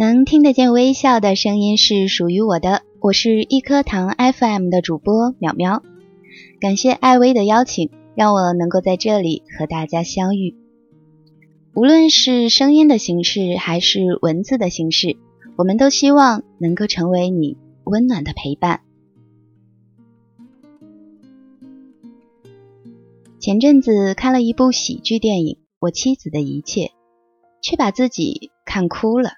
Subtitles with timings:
[0.00, 2.84] 能听得见微笑的声音是属于我的。
[3.02, 5.82] 我是一颗糖 FM 的主播淼淼，
[6.58, 10.56] 感谢艾薇的邀请，让我能够在这里和大家相遇。
[11.74, 15.18] 无论是声音的形式还是文字的形式，
[15.56, 18.80] 我们都希望能够成为你温暖的陪伴。
[23.38, 26.84] 前阵子看了一部喜剧电影《我妻子的一切》，
[27.60, 29.32] 却把自己看哭了。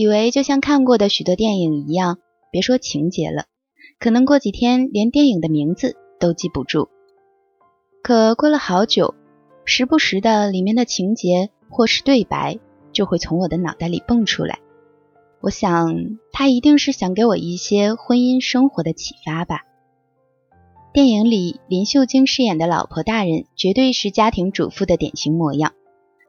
[0.00, 2.18] 以为就像看过的许多电影一样，
[2.50, 3.44] 别说情节了，
[3.98, 6.88] 可能过几天连电影的名字都记不住。
[8.02, 9.14] 可过了好久，
[9.66, 12.58] 时不时的里面的情节或是对白
[12.92, 14.58] 就会从我的脑袋里蹦出来。
[15.42, 19.66] 我想他一定是想给我一些婚姻生活的启发吧。
[20.94, 25.74] 电影里林秀晶饰演的老婆大人绝对是家庭主妇的典型模样，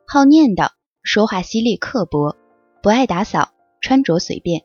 [0.06, 0.72] 好念叨，
[1.03, 2.36] 说话犀利刻薄。
[2.84, 3.52] 不爱打扫，
[3.82, 4.62] 穿着随便，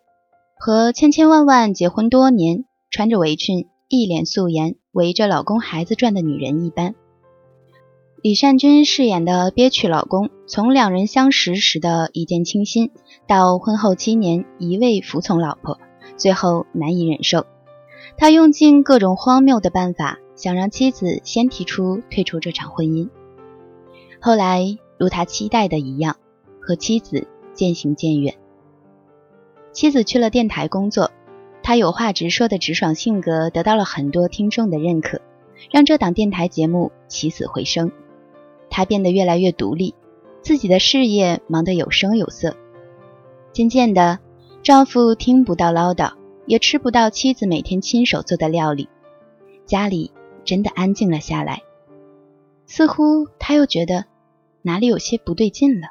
[0.58, 6.94] 和千千万万结婚多年、穿着围裙、一脸素颜、围着老公孩子转的女人一般。
[8.22, 12.90] 李善均饰演的憋屈老公，从两人相识时的一见倾心，
[13.26, 15.78] 到婚后七年一味服从老婆，
[16.18, 17.46] 最后难以忍受，
[18.18, 23.08] 他用尽各种荒谬的办法，想让妻子先提出退出这场婚姻。
[24.20, 26.16] 后来，如他期待的一样，
[26.60, 27.26] 和妻子。
[27.56, 28.36] 渐行渐远，
[29.76, 31.10] 妻子去了电台工作，
[31.62, 35.20] 他有话直说的直爽性格得到了很多听众的认可，
[35.70, 37.92] 让这档电台节目起死回生。
[38.70, 39.94] 她变得越来越独立，
[40.40, 42.56] 自己的事业忙得有声有色。
[43.52, 44.18] 渐渐的，
[44.62, 46.14] 丈夫听不到唠叨，
[46.46, 48.88] 也吃不到妻子每天亲手做的料理，
[49.66, 50.10] 家里
[50.42, 51.60] 真的安静了下来。
[52.64, 54.06] 似乎他又觉得
[54.62, 55.88] 哪里有些不对劲了。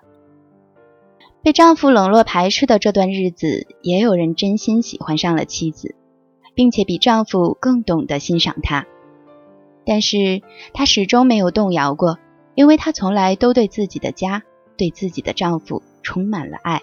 [1.46, 5.94] 被丈夫冷落排斥的这段日子，也有人真心喜欢上了妻子，
[6.56, 8.88] 并且比丈夫更懂得欣赏她。
[9.86, 10.42] 但是
[10.74, 12.18] 她始终没有动摇过，
[12.56, 14.42] 因为她从来都对自己的家、
[14.76, 16.82] 对自己的丈夫充满了爱。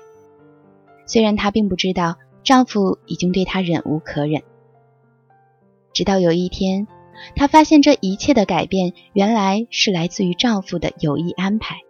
[1.07, 4.43] 虽然她并不知道丈夫已经对她忍无可忍，
[5.93, 6.87] 直到有一天，
[7.35, 11.81] 她发现这一切的改变原来是来自于丈夫的有意安排。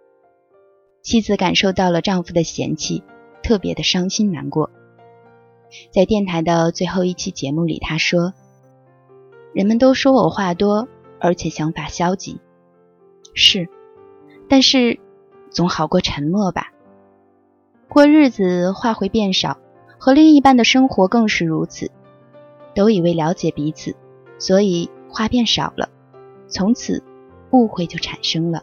[1.02, 3.02] 妻子感受到了丈夫的嫌弃，
[3.42, 4.70] 特别的伤心难过。
[5.92, 8.32] 在电台的最后一期节目里，她说
[9.52, 10.86] ：“人们都说我话多，
[11.18, 12.40] 而且想法消极。
[13.34, 13.68] 是，
[14.48, 15.00] 但是
[15.50, 16.72] 总好过沉默吧。
[17.88, 19.58] 过日子话会变少，
[19.98, 21.90] 和另一半的生活更是如此。
[22.74, 23.96] 都以为了解彼此，
[24.38, 25.90] 所以话变少了，
[26.46, 27.02] 从此
[27.50, 28.62] 误会就产生了。”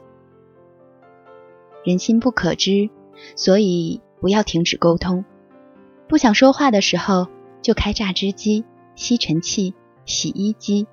[1.83, 2.89] 人心不可知，
[3.35, 5.23] 所以不要停止沟通。
[6.07, 7.27] 不想说话的时候，
[7.61, 9.73] 就开榨汁机、吸尘器、
[10.05, 10.87] 洗衣机。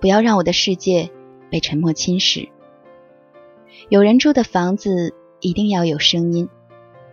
[0.00, 1.10] 不要让我的世界
[1.48, 2.48] 被沉默侵蚀。
[3.88, 6.48] 有人住的房子一定要有声音，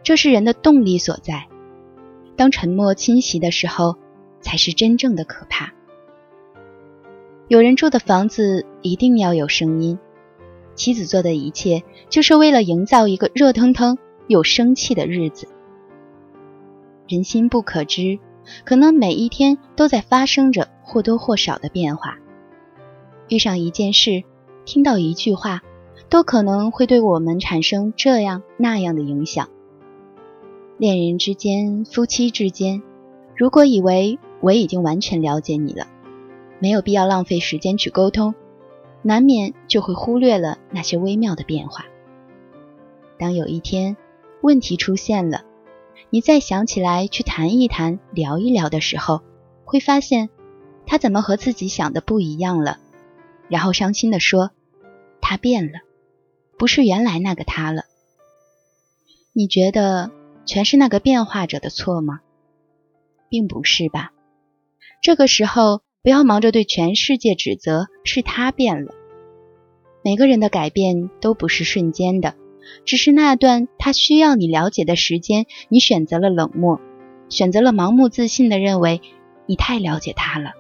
[0.04, 1.48] 这是人的动力所在。
[2.36, 3.96] 当沉默侵袭的时候，
[4.42, 5.74] 才是真正的可怕。
[7.48, 10.00] 有人住的房子一定要有声音。
[10.80, 13.98] 妻子做的一切，就是为了营造一个热腾腾、
[14.28, 15.50] 又生气的日子。
[17.06, 18.18] 人心不可知，
[18.64, 22.18] 可能每一天都在发生着或多或少的变化。
[23.28, 24.24] 遇上一件事，
[24.64, 25.64] 听到一句话，
[26.08, 29.50] 都可能会对我们产生这样那样的影响。
[30.78, 32.82] 恋人之间、夫妻之间，
[33.36, 35.88] 如果以为我已经完全了解你了，
[36.60, 38.34] 没有必要浪费时间去沟通。
[39.02, 41.86] 难免就会忽略了那些微妙的变化。
[43.18, 43.98] 当有一天
[44.42, 45.44] 问题出现了，
[46.10, 49.22] 你再想起来去谈一谈、聊一聊的时候，
[49.66, 50.30] 会发现
[50.86, 52.80] 他怎么和自己想的不一样了，
[53.48, 54.52] 然后伤心的说
[55.22, 55.80] ：“他变了，
[56.58, 57.84] 不是原来那个他了。”
[59.34, 60.12] 你觉得
[60.46, 62.20] 全是那个变化者的错吗？
[63.30, 64.12] 并不是吧。
[65.02, 65.82] 这个时候。
[66.02, 68.94] 不要忙着对全世界指责，是他变了。
[70.02, 72.36] 每个人的改变都不是瞬间的，
[72.86, 76.80] 只是那段他需要你了解的时间，你选择了冷漠，
[77.30, 79.02] 选择了盲目自信的认为
[79.46, 80.52] 你太了解他了。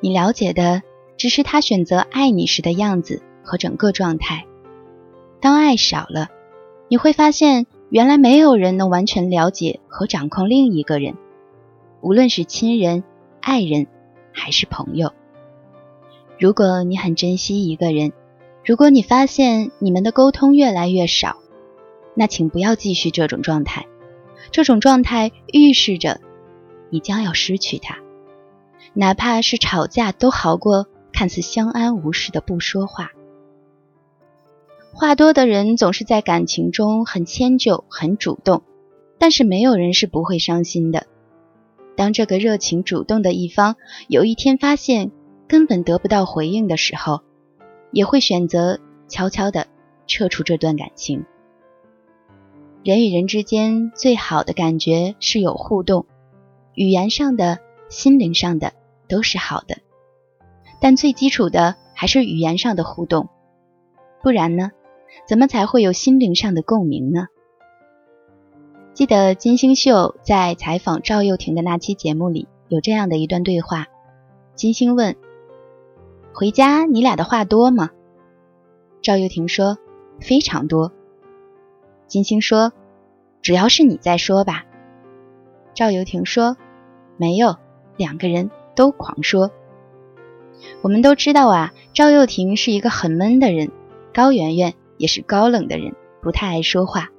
[0.00, 0.82] 你了解的
[1.16, 4.44] 只是他选择爱你时的样子和整个状态。
[5.40, 6.28] 当爱少了，
[6.88, 11.14] 你会发现原来没有人能完全了解和掌控另一个人，
[12.00, 13.04] 无论是亲人、
[13.40, 13.86] 爱人。
[14.36, 15.12] 还是朋友。
[16.40, 18.12] 如果你很珍惜一个人，
[18.64, 21.36] 如果你发现你们的沟通越来越少，
[22.14, 23.86] 那请不要继续这种状态。
[24.50, 26.20] 这种状态预示着
[26.88, 27.98] 你将要失去他，
[28.94, 33.10] 哪怕是吵架，都好过看似相安无事的不说话。
[34.94, 38.62] 话多的人总是在感情中很迁就、很主动，
[39.18, 41.06] 但是没有人是不会伤心的。
[41.96, 43.76] 当这个热情主动的一方
[44.08, 45.10] 有一天发现
[45.48, 47.22] 根本得不到回应的时候，
[47.94, 49.66] 也会选择悄悄的
[50.06, 51.24] 撤出这段感情。
[52.82, 56.04] 人与人之间最好的感觉是有互动，
[56.74, 58.74] 语言上的、心灵上的
[59.08, 59.78] 都是好的，
[60.80, 63.30] 但最基础的还是语言上的互动，
[64.22, 64.72] 不然呢，
[65.26, 67.28] 怎么才会有心灵上的共鸣呢？
[68.92, 73.86] 记得金星秀在采访赵又廷的那期节目里有这样的一段对话，
[74.54, 75.16] 金星问
[76.34, 77.90] ：“回家你俩的话多吗？”
[79.00, 79.78] 赵又廷说
[80.20, 80.92] ：“非常多。”
[82.08, 82.72] 金星说
[83.40, 84.64] ：“只要是你在说吧。”
[85.74, 86.56] 赵又廷说
[87.16, 87.56] ：“没有，
[87.96, 89.50] 两个人都狂说。”
[90.82, 93.70] 我们都知道啊，赵又廷是一个很闷的人，
[94.12, 97.10] 高圆圆也是高冷的人，不太爱说话。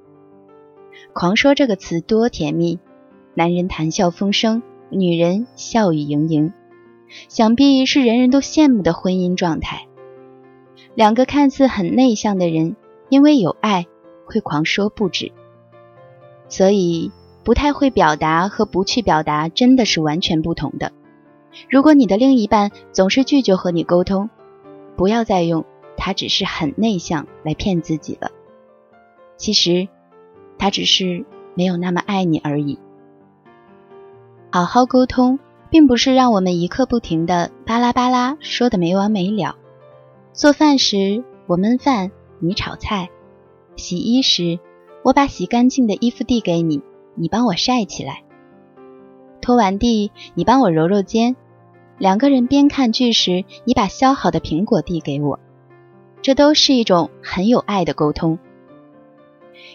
[1.12, 2.78] 狂说这个词多甜蜜，
[3.34, 6.52] 男人谈笑风生，女人笑语盈盈，
[7.28, 9.86] 想必是人人都羡慕的婚姻状态。
[10.94, 12.76] 两个看似很内向的人，
[13.08, 13.86] 因为有爱。
[14.28, 15.30] 会狂说不止，
[16.48, 17.12] 所以
[17.44, 20.90] 不太会表达和不去表达真的是完全不同的。
[21.70, 24.28] 如果你的另一半总是拒绝和你沟通，
[24.96, 25.64] 不要再用
[25.96, 28.32] 他只是很内向来骗自己了。
[29.36, 29.86] 其实
[30.58, 31.24] 他只是
[31.54, 32.80] 没有那么爱你而已。
[34.50, 35.38] 好好沟通，
[35.70, 39.56] 并不是让我们一刻不停的巴拉巴拉说的没完没了。
[40.32, 42.10] 做饭时我焖饭，
[42.40, 43.10] 你炒菜。
[43.76, 44.58] 洗衣时，
[45.02, 46.82] 我把洗干净的衣服递给你，
[47.14, 48.22] 你帮我晒起来。
[49.40, 51.36] 拖完地，你帮我揉揉肩。
[51.98, 55.38] 两个人边看剧时，你把削好的苹果递给我，
[56.22, 58.38] 这都是一种很有爱的沟通。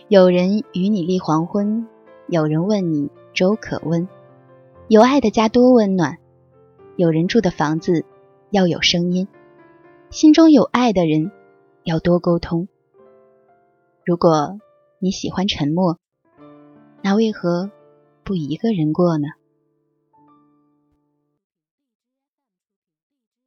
[0.08, 1.88] 有人与你立黄昏，
[2.28, 4.08] 有人问你粥可温。
[4.92, 6.18] 有爱的家多温暖，
[6.98, 8.04] 有人住的房子
[8.50, 9.26] 要有声音。
[10.10, 11.32] 心中有爱的人
[11.86, 12.68] 要多沟通。
[14.04, 14.60] 如果
[15.00, 15.98] 你喜欢沉默，
[17.02, 17.72] 那为何
[18.26, 19.28] 不一个人过呢？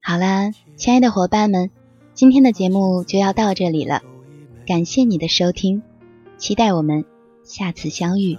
[0.01, 1.71] 好啦，亲爱的伙伴们，
[2.15, 4.01] 今天的节目就要到这里了，
[4.67, 5.83] 感谢你的收听，
[6.39, 7.05] 期待我们
[7.45, 8.37] 下次相遇。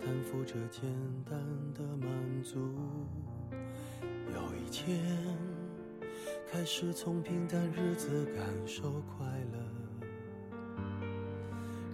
[0.00, 0.82] 担负着简
[1.28, 1.38] 单
[1.74, 2.58] 的满足
[4.34, 5.00] 有一天。
[6.50, 9.58] 开始从平淡日子感受快乐，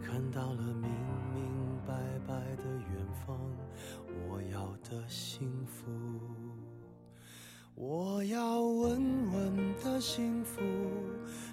[0.02, 0.90] 看到了明
[1.34, 1.44] 明
[1.86, 1.94] 白
[2.26, 3.38] 白的远方，
[4.26, 5.90] 我要的幸福，
[7.74, 10.35] 我要稳稳的幸福，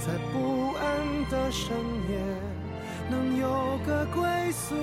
[0.00, 1.76] 在不安的深
[2.08, 2.16] 夜
[3.10, 4.74] 能有个归宿。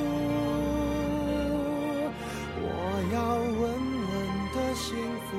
[2.61, 2.65] 我
[3.11, 3.61] 要稳
[4.11, 4.13] 稳
[4.53, 4.95] 的幸
[5.25, 5.29] 福，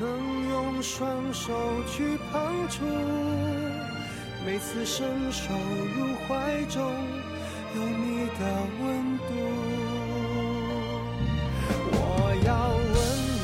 [0.00, 0.02] 能
[0.50, 1.46] 用双手
[1.86, 2.84] 去碰触，
[4.44, 5.54] 每次伸手
[5.96, 5.96] 入
[6.26, 6.82] 怀中，
[7.76, 8.42] 有你的
[8.82, 9.30] 温度。
[11.92, 11.96] 我
[12.44, 12.96] 要稳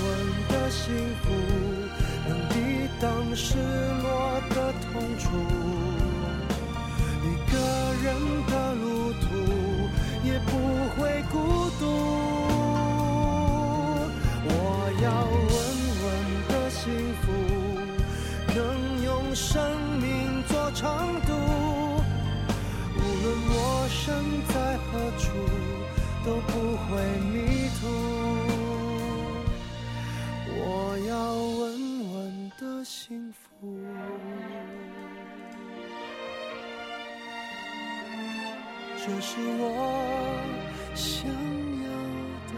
[0.03, 0.07] 稳
[0.49, 0.83] 的幸
[1.23, 1.25] 福，
[2.29, 2.55] 能抵
[3.01, 3.05] 挡
[3.37, 3.55] 失
[19.35, 19.61] 生
[20.01, 21.33] 命做长度。
[22.97, 24.15] 无论我身
[24.49, 25.25] 在何处，
[26.25, 26.87] 都不会
[27.33, 27.83] 迷途。
[30.57, 30.63] 我
[31.09, 31.63] 要稳
[32.15, 32.15] 稳
[32.61, 33.39] 的幸福。
[38.97, 39.63] 这是我
[40.95, 41.87] 想要
[42.47, 42.53] 的。